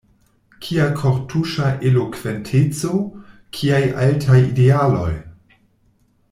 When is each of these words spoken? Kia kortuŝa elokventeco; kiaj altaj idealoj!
Kia 0.67 0.85
kortuŝa 1.01 1.67
elokventeco; 1.89 2.95
kiaj 3.59 3.81
altaj 4.07 4.41
idealoj! 4.49 5.13